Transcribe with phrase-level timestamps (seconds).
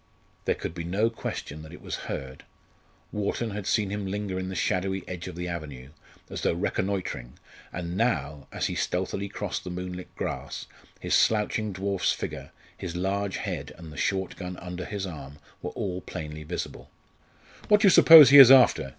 [0.45, 2.43] There could be no question that it was Hurd.
[3.11, 5.91] Wharton had seen him linger in the shadowy edge of the avenue,
[6.27, 7.33] as though reconnoitring,
[7.71, 10.65] and now, as he stealthily crossed the moonlit grass,
[10.99, 15.69] his slouching dwarf's figure, his large head, and the short gun under his arm, were
[15.69, 16.89] all plainly visible.
[17.67, 18.89] "What do you suppose he is after?"